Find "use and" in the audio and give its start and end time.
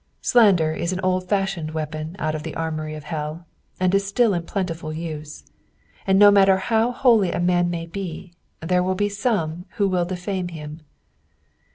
4.91-6.17